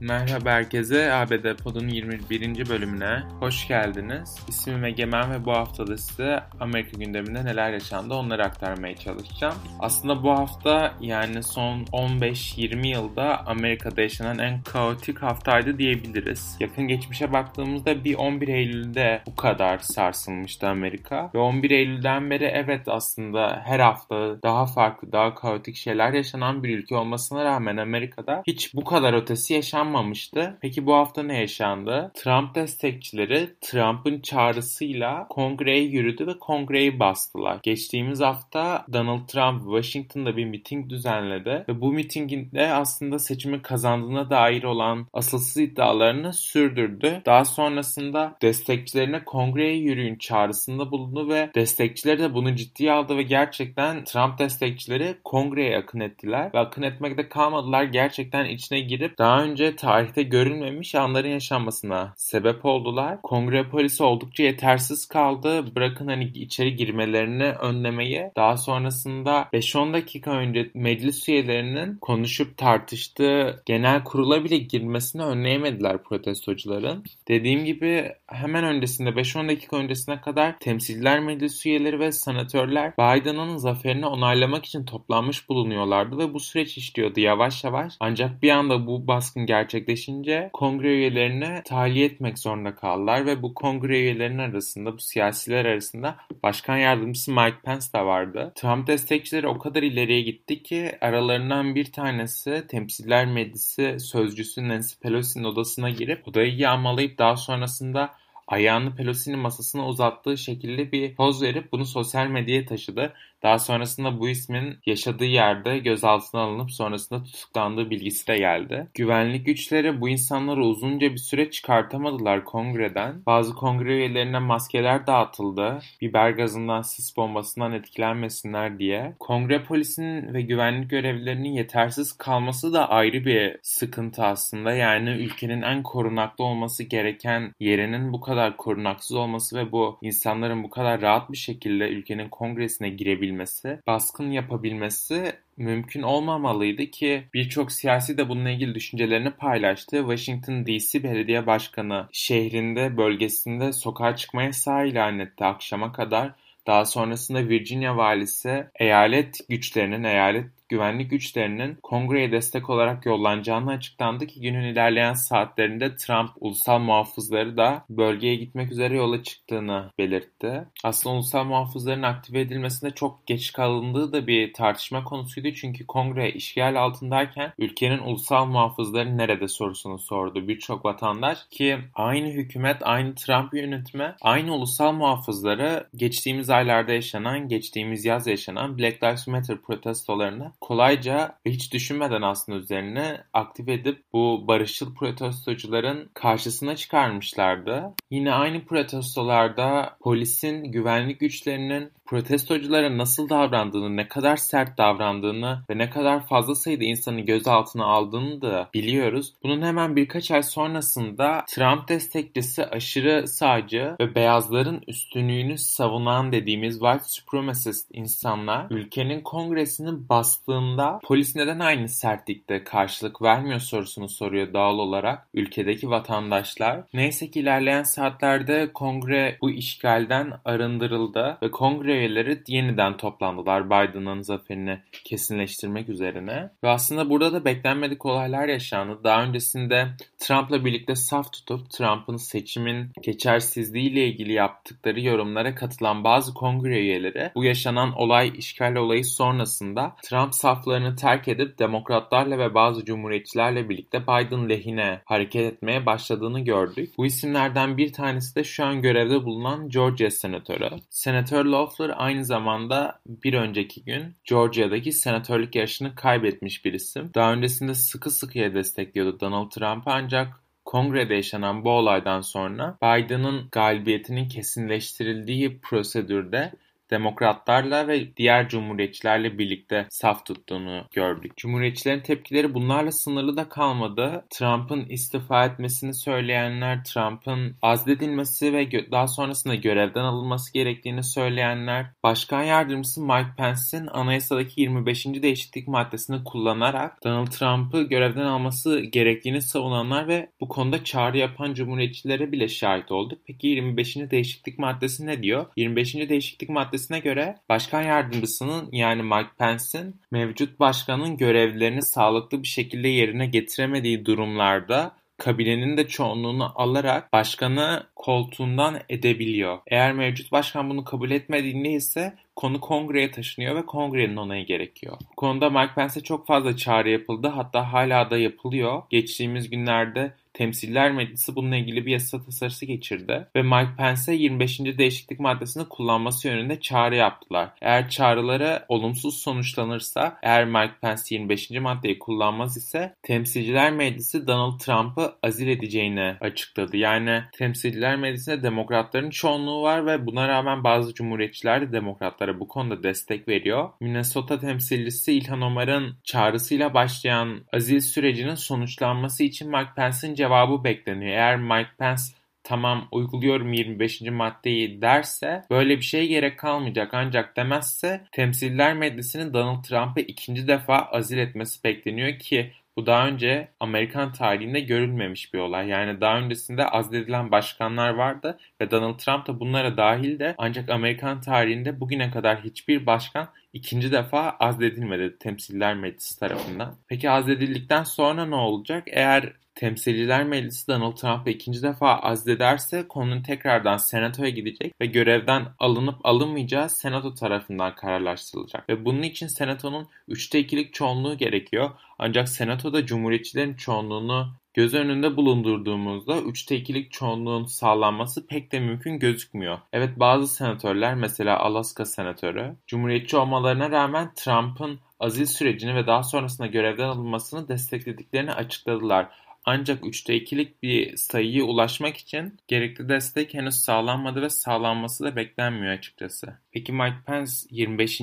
[0.00, 2.68] Merhaba herkese, ABD Pod'un 21.
[2.68, 4.36] bölümüne hoş geldiniz.
[4.48, 9.54] İsmim Egemen ve bu hafta da size Amerika gündeminde neler yaşandı onları aktarmaya çalışacağım.
[9.80, 16.56] Aslında bu hafta yani son 15-20 yılda Amerika'da yaşanan en kaotik haftaydı diyebiliriz.
[16.60, 21.30] Yakın geçmişe baktığımızda bir 11 Eylül'de bu kadar sarsılmıştı Amerika.
[21.34, 26.78] Ve 11 Eylül'den beri evet aslında her hafta daha farklı, daha kaotik şeyler yaşanan bir
[26.78, 30.58] ülke olmasına rağmen Amerika'da hiç bu kadar ötesi yaşanmamıştı yaşanmamıştı.
[30.60, 32.12] Peki bu hafta ne yaşandı?
[32.14, 37.58] Trump destekçileri Trump'ın çağrısıyla kongreye yürüdü ve kongreyi bastılar.
[37.62, 44.62] Geçtiğimiz hafta Donald Trump Washington'da bir miting düzenledi ve bu mitinginde aslında seçimi kazandığına dair
[44.62, 47.22] olan asılsız iddialarını sürdürdü.
[47.26, 54.04] Daha sonrasında destekçilerine kongreye yürüyün çağrısında bulundu ve destekçileri de bunu ciddiye aldı ve gerçekten
[54.04, 57.84] Trump destekçileri kongreye akın ettiler ve akın etmekte kalmadılar.
[57.84, 63.22] Gerçekten içine girip daha önce tarihte görülmemiş anların yaşanmasına sebep oldular.
[63.22, 65.76] Kongre polisi oldukça yetersiz kaldı.
[65.76, 68.32] Bırakın hani içeri girmelerini önlemeye.
[68.36, 77.04] Daha sonrasında 5-10 dakika önce meclis üyelerinin konuşup tartıştığı genel kurula bile girmesini önleyemediler protestocuların.
[77.28, 84.06] Dediğim gibi hemen öncesinde 5-10 dakika öncesine kadar temsilciler meclis üyeleri ve senatörler Biden'ın zaferini
[84.06, 87.94] onaylamak için toplanmış bulunuyorlardı ve bu süreç işliyordu yavaş yavaş.
[88.00, 93.54] Ancak bir anda bu baskın gerçekleşti gerçekleşince kongre üyelerine tahliye etmek zorunda kaldılar ve bu
[93.54, 98.52] kongre üyelerinin arasında, bu siyasiler arasında başkan yardımcısı Mike Pence de vardı.
[98.54, 105.44] Trump destekçileri o kadar ileriye gitti ki aralarından bir tanesi Temsiller Meclisi sözcüsü Nancy Pelosi'nin
[105.44, 108.14] odasına girip odayı yağmalayıp daha sonrasında
[108.46, 113.12] ayağını Pelosi'nin masasına uzattığı şekilde bir poz verip bunu sosyal medyaya taşıdı.
[113.44, 118.86] Daha sonrasında bu ismin yaşadığı yerde gözaltına alınıp sonrasında tutuklandığı bilgisi de geldi.
[118.94, 123.22] Güvenlik güçleri bu insanları uzunca bir süre çıkartamadılar kongreden.
[123.26, 125.78] Bazı kongre üyelerine maskeler dağıtıldı.
[126.00, 129.14] Biber gazından, sis bombasından etkilenmesinler diye.
[129.18, 134.72] Kongre polisinin ve güvenlik görevlilerinin yetersiz kalması da ayrı bir sıkıntı aslında.
[134.72, 140.70] Yani ülkenin en korunaklı olması gereken yerinin bu kadar korunaksız olması ve bu insanların bu
[140.70, 148.18] kadar rahat bir şekilde ülkenin kongresine girebilmesi yapabilmesi, baskın yapabilmesi mümkün olmamalıydı ki birçok siyasi
[148.18, 149.96] de bununla ilgili düşüncelerini paylaştı.
[149.96, 156.32] Washington DC Belediye Başkanı şehrinde, bölgesinde sokağa çıkma yasağı ilan etti akşama kadar.
[156.66, 164.40] Daha sonrasında Virginia valisi eyalet güçlerinin, eyalet güvenlik güçlerinin kongreye destek olarak yollanacağını açıklandı ki
[164.40, 170.64] günün ilerleyen saatlerinde Trump ulusal muhafızları da bölgeye gitmek üzere yola çıktığını belirtti.
[170.84, 176.80] Aslında ulusal muhafızların aktive edilmesinde çok geç kalındığı da bir tartışma konusuydu çünkü kongre işgal
[176.80, 184.14] altındayken ülkenin ulusal muhafızları nerede sorusunu sordu birçok vatandaş ki aynı hükümet, aynı Trump yönetimi,
[184.20, 191.50] aynı ulusal muhafızları geçtiğimiz aylarda yaşanan, geçtiğimiz yaz yaşanan Black Lives Matter protestolarında kolayca ve
[191.50, 197.94] hiç düşünmeden aslında üzerine aktif edip bu barışçıl protestocuların karşısına çıkarmışlardı.
[198.10, 205.90] Yine aynı protestolarda polisin, güvenlik güçlerinin protestoculara nasıl davrandığını, ne kadar sert davrandığını ve ne
[205.90, 209.34] kadar fazla sayıda insanı gözaltına aldığını da biliyoruz.
[209.42, 217.04] Bunun hemen birkaç ay sonrasında Trump destekçisi aşırı sağcı ve beyazların üstünlüğünü savunan dediğimiz white
[217.04, 225.28] supremacist insanlar ülkenin kongresini bastığında polis neden aynı sertlikte karşılık vermiyor sorusunu soruyor doğal olarak
[225.34, 226.80] ülkedeki vatandaşlar.
[226.94, 234.78] Neyse ki ilerleyen saatlerde kongre bu işgalden arındırıldı ve kongre üyeleri yeniden toplandılar Biden'ın zaferini
[235.04, 236.50] kesinleştirmek üzerine.
[236.64, 239.00] Ve aslında burada da beklenmedik olaylar yaşandı.
[239.04, 239.86] Daha öncesinde
[240.18, 247.44] Trump'la birlikte saf tutup Trump'ın seçimin geçersizliğiyle ilgili yaptıkları yorumlara katılan bazı kongre üyeleri bu
[247.44, 254.48] yaşanan olay işgal olayı sonrasında Trump saflarını terk edip demokratlarla ve bazı cumhuriyetçilerle birlikte Biden
[254.48, 256.92] lehine hareket etmeye başladığını gördük.
[256.98, 260.70] Bu isimlerden bir tanesi de şu an görevde bulunan Georgia senatörü.
[260.90, 267.10] Senatör Loeffler Loeffler aynı zamanda bir önceki gün Georgia'daki senatörlük yarışını kaybetmiş bir isim.
[267.14, 274.28] Daha öncesinde sıkı sıkıya destekliyordu Donald Trump'ı ancak Kongrede yaşanan bu olaydan sonra Biden'ın galibiyetinin
[274.28, 276.52] kesinleştirildiği prosedürde
[276.90, 281.36] demokratlarla ve diğer cumhuriyetçilerle birlikte saf tuttuğunu gördük.
[281.36, 284.24] Cumhuriyetçilerin tepkileri bunlarla sınırlı da kalmadı.
[284.30, 293.00] Trump'ın istifa etmesini söyleyenler, Trump'ın azledilmesi ve daha sonrasında görevden alınması gerektiğini söyleyenler, Başkan Yardımcısı
[293.00, 295.06] Mike Pence'in anayasadaki 25.
[295.06, 302.32] değişiklik maddesini kullanarak Donald Trump'ı görevden alması gerektiğini savunanlar ve bu konuda çağrı yapan cumhuriyetçilere
[302.32, 303.18] bile şahit olduk.
[303.26, 303.96] Peki 25.
[303.96, 305.46] değişiklik maddesi ne diyor?
[305.56, 305.94] 25.
[305.94, 313.26] değişiklik maddesine göre başkan yardımcısının yani Mike Pence'in mevcut başkanın görevlerini sağlıklı bir şekilde yerine
[313.26, 319.58] getiremediği durumlarda kabinenin de çoğunluğunu alarak başkanı koltuğundan edebiliyor.
[319.66, 324.96] Eğer mevcut başkan bunu kabul etmediğinde ise konu kongreye taşınıyor ve kongrenin onayı gerekiyor.
[325.12, 328.82] Bu konuda Mike Pence'e çok fazla çağrı yapıldı hatta hala da yapılıyor.
[328.90, 334.60] Geçtiğimiz günlerde Temsiller Meclisi bununla ilgili bir yasa tasarısı geçirdi ve Mike Pence'e 25.
[334.60, 337.50] değişiklik maddesini kullanması yönünde çağrı yaptılar.
[337.60, 341.50] Eğer çağrıları olumsuz sonuçlanırsa, eğer Mike Pence 25.
[341.50, 346.76] maddeyi kullanmaz ise Temsilciler Meclisi Donald Trump'ı azil edeceğini açıkladı.
[346.76, 352.82] Yani Temsilciler Meclisi'nde demokratların çoğunluğu var ve buna rağmen bazı cumhuriyetçiler de demokratlara bu konuda
[352.82, 353.70] destek veriyor.
[353.80, 361.12] Minnesota temsilcisi İlhan Omar'ın çağrısıyla başlayan azil sürecinin sonuçlanması için Mike Pence'in cevabı bekleniyor.
[361.12, 362.02] Eğer Mike Pence
[362.42, 364.00] tamam uyguluyorum 25.
[364.00, 366.94] maddeyi derse böyle bir şeye gerek kalmayacak.
[366.94, 373.48] Ancak demezse Temsiller Meclisi'nin Donald Trump'ı ikinci defa azil etmesi bekleniyor ki bu daha önce
[373.60, 375.68] Amerikan tarihinde görülmemiş bir olay.
[375.68, 381.20] Yani daha öncesinde azledilen başkanlar vardı ve Donald Trump da bunlara dahil de ancak Amerikan
[381.20, 386.74] tarihinde bugüne kadar hiçbir başkan ikinci defa azledilmedi Temsiller Meclisi tarafından.
[386.88, 388.84] Peki azledildikten sonra ne olacak?
[388.86, 396.06] Eğer Temsilciler Meclisi Donald Trump'ı ikinci defa azlederse konunun tekrardan senatoya gidecek ve görevden alınıp
[396.06, 398.68] alınmayacağı senato tarafından kararlaştırılacak.
[398.68, 401.70] Ve bunun için senatonun 3'te 2'lik çoğunluğu gerekiyor.
[401.98, 409.58] Ancak senatoda cumhuriyetçilerin çoğunluğunu göz önünde bulundurduğumuzda 3'te 2'lik çoğunluğun sağlanması pek de mümkün gözükmüyor.
[409.72, 416.46] Evet bazı senatörler mesela Alaska senatörü cumhuriyetçi olmalarına rağmen Trump'ın azil sürecini ve daha sonrasında
[416.46, 419.08] görevden alınmasını desteklediklerini açıkladılar.
[419.44, 425.72] Ancak üçte ikilik bir sayıya ulaşmak için gerekli destek henüz sağlanmadı ve sağlanması da beklenmiyor
[425.72, 426.38] açıkçası.
[426.54, 428.00] Peki Mike Pence 25.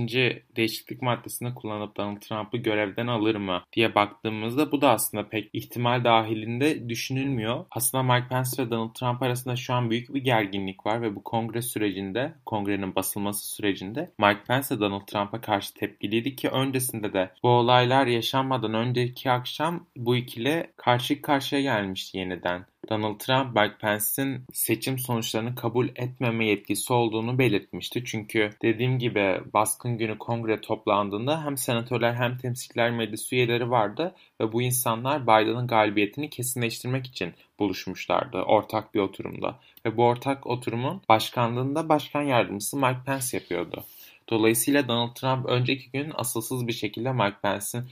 [0.55, 6.03] değişiklik maddesini kullanıp Donald Trump'ı görevden alır mı diye baktığımızda bu da aslında pek ihtimal
[6.03, 7.65] dahilinde düşünülmüyor.
[7.71, 11.23] Aslında Mike Pence ve Donald Trump arasında şu an büyük bir gerginlik var ve bu
[11.23, 17.49] kongre sürecinde, kongrenin basılması sürecinde Mike Pence Donald Trump'a karşı tepkiliydi ki öncesinde de bu
[17.49, 22.65] olaylar yaşanmadan önceki akşam bu ikili karşı karşıya gelmişti yeniden.
[22.91, 28.03] Donald Trump, Mike Pence'in seçim sonuçlarını kabul etmeme yetkisi olduğunu belirtmişti.
[28.05, 34.51] Çünkü dediğim gibi baskın günü kongre toplandığında hem senatörler hem temsilciler meclis üyeleri vardı ve
[34.51, 39.59] bu insanlar Biden'ın galibiyetini kesinleştirmek için buluşmuşlardı ortak bir oturumda.
[39.85, 43.83] Ve bu ortak oturumun başkanlığında başkan yardımcısı Mike Pence yapıyordu.
[44.29, 47.85] Dolayısıyla Donald Trump önceki gün asılsız bir şekilde Mike Pence'in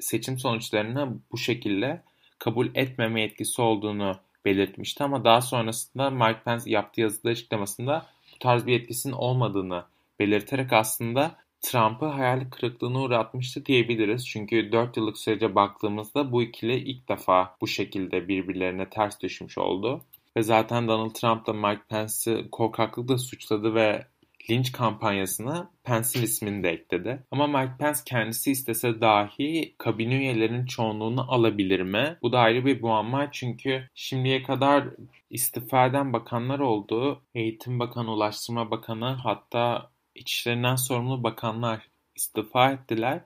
[0.00, 2.02] seçim sonuçlarını bu şekilde
[2.38, 8.66] kabul etmeme yetkisi olduğunu belirtmişti ama daha sonrasında Mike Pence yaptığı yazıda açıklamasında bu tarz
[8.66, 9.84] bir etkisinin olmadığını
[10.18, 14.28] belirterek aslında Trump'ı hayal kırıklığına uğratmıştı diyebiliriz.
[14.28, 20.00] Çünkü 4 yıllık sürece baktığımızda bu ikili ilk defa bu şekilde birbirlerine ters düşmüş oldu.
[20.36, 24.06] Ve zaten Donald Trump da Mike Pence'i korkaklıkla suçladı ve
[24.50, 27.22] linç kampanyasına Pence'in ismini de ekledi.
[27.30, 32.16] Ama Mike Pence kendisi istese dahi kabine üyelerinin çoğunluğunu alabilir mi?
[32.22, 34.84] Bu da ayrı bir muamma çünkü şimdiye kadar
[35.30, 37.22] istifa eden bakanlar oldu.
[37.34, 43.20] Eğitim Bakanı, Ulaştırma Bakanı hatta İçişlerinden sorumlu bakanlar istifa ettiler.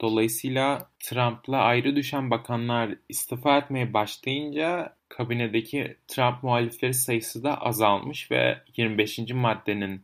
[0.00, 8.58] Dolayısıyla Trump'la ayrı düşen bakanlar istifa etmeye başlayınca kabinedeki Trump muhalifleri sayısı da azalmış ve
[8.76, 9.18] 25.
[9.34, 10.02] maddenin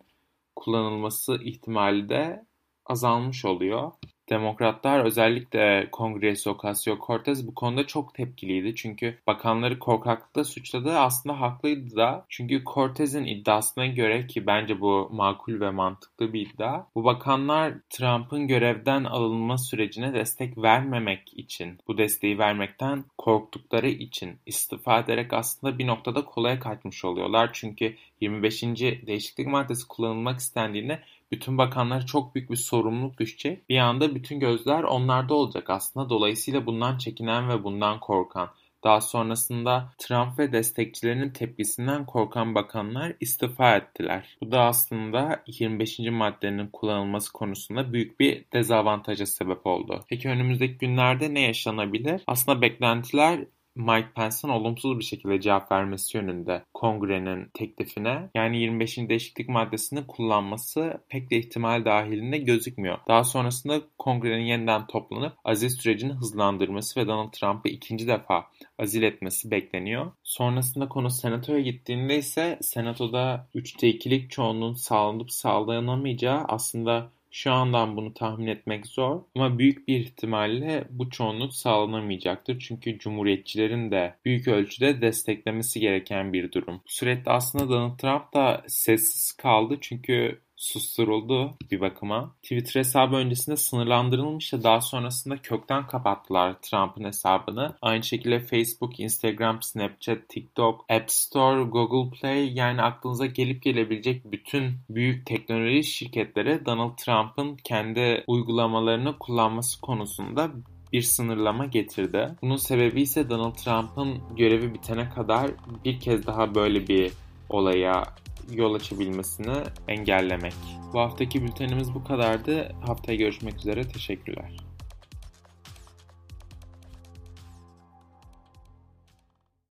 [0.60, 2.46] kullanılması ihtimali de
[2.86, 3.92] azalmış oluyor.
[4.30, 8.74] Demokratlar özellikle Kongreso Ocasio-Cortez bu konuda çok tepkiliydi.
[8.74, 10.98] Çünkü bakanları korkaklıkla suçladı.
[10.98, 12.26] Aslında haklıydı da.
[12.28, 16.86] Çünkü Cortez'in iddiasına göre ki bence bu makul ve mantıklı bir iddia.
[16.94, 24.98] Bu bakanlar Trump'ın görevden alınma sürecine destek vermemek için, bu desteği vermekten korktukları için istifa
[24.98, 27.50] ederek aslında bir noktada kolaya kaçmış oluyorlar.
[27.52, 28.62] Çünkü 25.
[29.06, 33.68] değişiklik maddesi kullanılmak istendiğinde bütün bakanlara çok büyük bir sorumluluk düşecek.
[33.68, 36.10] Bir anda bütün gözler onlarda olacak aslında.
[36.10, 38.50] Dolayısıyla bundan çekinen ve bundan korkan
[38.84, 44.36] Daha sonrasında Trump ve destekçilerinin tepkisinden korkan bakanlar istifa ettiler.
[44.42, 45.98] Bu da aslında 25.
[45.98, 50.04] maddenin kullanılması konusunda büyük bir dezavantaja sebep oldu.
[50.08, 52.22] Peki önümüzdeki günlerde ne yaşanabilir?
[52.26, 53.40] Aslında beklentiler
[53.74, 58.30] Mike Pence'in olumsuz bir şekilde cevap vermesi yönünde kongrenin teklifine.
[58.34, 58.98] Yani 25.
[58.98, 62.98] değişiklik maddesini kullanması pek de ihtimal dahilinde gözükmüyor.
[63.08, 68.46] Daha sonrasında kongrenin yeniden toplanıp aziz sürecini hızlandırması ve Donald Trump'ı ikinci defa
[68.78, 70.12] azil etmesi bekleniyor.
[70.24, 78.14] Sonrasında konu senatoya gittiğinde ise senatoda 3'te 2'lik çoğunluğun sağlanıp sağlanamayacağı aslında şu andan bunu
[78.14, 82.58] tahmin etmek zor ama büyük bir ihtimalle bu çoğunluk sağlanamayacaktır.
[82.58, 86.74] Çünkü cumhuriyetçilerin de büyük ölçüde desteklemesi gereken bir durum.
[86.74, 92.34] Bu süreçte aslında Donald Trump da sessiz kaldı çünkü susturuldu bir bakıma.
[92.42, 94.64] Twitter hesabı öncesinde sınırlandırılmıştı.
[94.64, 97.76] Daha sonrasında kökten kapattılar Trump'ın hesabını.
[97.82, 104.72] Aynı şekilde Facebook, Instagram, Snapchat, TikTok, App Store, Google Play yani aklınıza gelip gelebilecek bütün
[104.90, 110.50] büyük teknoloji şirketleri Donald Trump'ın kendi uygulamalarını kullanması konusunda
[110.92, 112.34] bir sınırlama getirdi.
[112.42, 115.50] Bunun sebebi ise Donald Trump'ın görevi bitene kadar
[115.84, 117.12] bir kez daha böyle bir
[117.48, 118.04] olaya
[118.52, 119.56] yol açabilmesini
[119.88, 120.54] engellemek.
[120.92, 122.72] Bu haftaki bültenimiz bu kadardı.
[122.86, 123.88] Haftaya görüşmek üzere.
[123.88, 124.69] Teşekkürler.